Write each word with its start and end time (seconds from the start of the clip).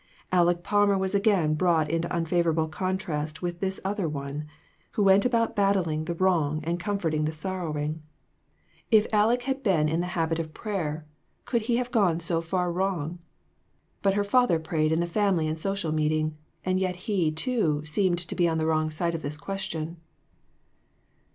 Aleck 0.31 0.63
Palmer 0.63 0.97
was 0.97 1.13
again 1.13 1.53
brought 1.53 1.87
into 1.87 2.11
unfavorable 2.11 2.67
contrast 2.67 3.43
with 3.43 3.59
this 3.59 3.79
other 3.85 4.09
one, 4.09 4.47
who 4.93 5.03
went 5.03 5.25
about 5.25 5.55
battling 5.55 6.05
the 6.05 6.15
wrong 6.15 6.59
and 6.63 6.79
comfort 6.79 7.13
ing 7.13 7.25
the 7.25 7.31
sorrowing. 7.31 8.01
If 8.89 9.05
Aleck 9.13 9.43
had 9.43 9.61
been 9.61 9.87
in 9.87 10.01
the 10.01 10.07
A 10.07 10.15
MODERN 10.15 10.15
MARTYR. 10.15 10.25
375 10.33 10.37
habit 10.39 10.39
of 10.39 10.53
prayer, 10.95 11.05
could 11.45 11.67
he 11.67 11.75
have 11.77 11.91
got 11.91 12.23
so 12.23 12.41
far 12.41 12.71
wrong? 12.71 13.19
But 14.01 14.15
her 14.15 14.23
father 14.23 14.57
prayed 14.57 14.91
in 14.91 15.01
the 15.01 15.05
family 15.05 15.47
and 15.47 15.55
social 15.55 15.91
meeting, 15.91 16.35
and 16.65 16.79
yet 16.79 16.95
he, 17.05 17.31
too, 17.31 17.85
seemed 17.85 18.17
to 18.17 18.33
be 18.33 18.47
on 18.49 18.57
the 18.57 18.65
wrong 18.65 18.89
side 18.89 19.13
of 19.13 19.21
this 19.21 19.37
question. 19.37 19.97